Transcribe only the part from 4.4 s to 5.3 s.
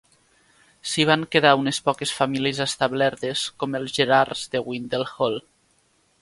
de Windle